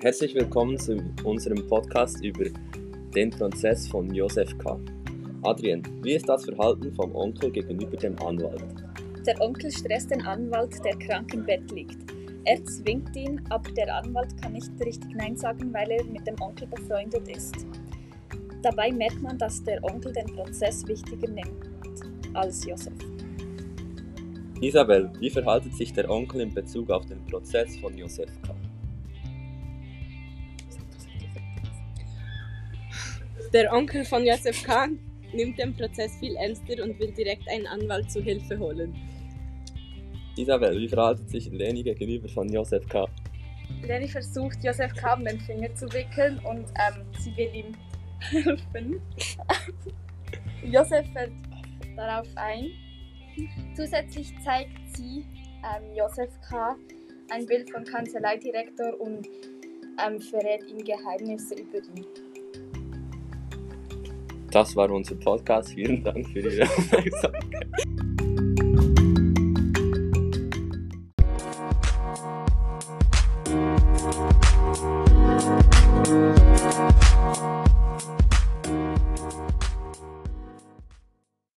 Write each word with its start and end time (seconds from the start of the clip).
Herzlich 0.00 0.32
willkommen 0.36 0.78
zu 0.78 1.02
unserem 1.24 1.66
Podcast 1.66 2.24
über 2.24 2.44
den 3.16 3.30
Prozess 3.30 3.88
von 3.88 4.14
Josef 4.14 4.56
K. 4.58 4.78
Adrian, 5.42 5.82
wie 6.04 6.12
ist 6.12 6.28
das 6.28 6.44
Verhalten 6.44 6.92
vom 6.94 7.12
Onkel 7.16 7.50
gegenüber 7.50 7.96
dem 7.96 8.16
Anwalt? 8.20 8.62
Der 9.26 9.40
Onkel 9.40 9.72
stresst 9.72 10.12
den 10.12 10.22
Anwalt, 10.22 10.84
der 10.84 10.96
krank 10.98 11.34
im 11.34 11.44
Bett 11.44 11.68
liegt. 11.72 11.98
Er 12.44 12.64
zwingt 12.64 13.16
ihn, 13.16 13.40
aber 13.48 13.72
der 13.72 13.92
Anwalt 13.92 14.40
kann 14.40 14.52
nicht 14.52 14.70
richtig 14.78 15.16
Nein 15.16 15.36
sagen, 15.36 15.74
weil 15.74 15.90
er 15.90 16.04
mit 16.04 16.24
dem 16.28 16.40
Onkel 16.40 16.68
befreundet 16.68 17.26
ist. 17.28 17.66
Dabei 18.62 18.92
merkt 18.92 19.20
man, 19.20 19.36
dass 19.36 19.64
der 19.64 19.82
Onkel 19.82 20.12
den 20.12 20.26
Prozess 20.26 20.86
wichtiger 20.86 21.28
nimmt 21.28 21.70
als 22.34 22.64
Josef. 22.64 22.94
Isabel, 24.60 25.10
wie 25.18 25.30
verhaltet 25.30 25.74
sich 25.74 25.92
der 25.92 26.08
Onkel 26.08 26.42
in 26.42 26.54
Bezug 26.54 26.88
auf 26.88 27.04
den 27.06 27.26
Prozess 27.26 27.76
von 27.78 27.98
Josef 27.98 28.30
K.? 28.42 28.57
Der 33.52 33.72
Onkel 33.72 34.04
von 34.04 34.26
Josef 34.26 34.62
K. 34.62 34.88
nimmt 35.32 35.58
den 35.58 35.74
Prozess 35.74 36.14
viel 36.18 36.36
ernster 36.36 36.82
und 36.82 36.98
will 37.00 37.10
direkt 37.12 37.48
einen 37.48 37.66
Anwalt 37.66 38.10
zu 38.10 38.22
Hilfe 38.22 38.58
holen. 38.58 38.94
Isabel, 40.36 40.78
wie 40.78 40.88
verhaltet 40.88 41.30
sich 41.30 41.50
Leni 41.50 41.82
gegenüber 41.82 42.28
von 42.28 42.46
Josef 42.52 42.86
K.? 42.88 43.06
Leni 43.82 44.06
versucht, 44.06 44.62
Josef 44.62 44.92
K. 44.94 45.14
um 45.14 45.24
den 45.24 45.40
Finger 45.40 45.74
zu 45.74 45.90
wickeln 45.94 46.38
und 46.40 46.66
ähm, 46.76 47.06
sie 47.18 47.34
will 47.38 47.54
ihm 47.54 47.74
helfen. 48.20 49.00
Josef 50.64 51.06
fällt 51.14 51.32
darauf 51.96 52.26
ein. 52.36 52.70
Zusätzlich 53.74 54.30
zeigt 54.44 54.76
sie 54.94 55.24
ähm, 55.64 55.96
Josef 55.96 56.30
K. 56.46 56.76
ein 57.30 57.46
Bild 57.46 57.70
von 57.70 57.82
Kanzleidirektor 57.84 59.00
und 59.00 59.26
ähm, 60.06 60.20
verrät 60.20 60.68
ihm 60.68 60.84
Geheimnisse 60.84 61.54
über 61.54 61.78
ihn. 61.78 62.27
Das 64.50 64.74
war 64.76 64.90
unser 64.90 65.14
Podcast. 65.16 65.70
Vielen 65.70 66.02
Dank 66.02 66.26
für 66.28 66.40
Ihre 66.40 66.64
Aufmerksamkeit. 66.64 67.66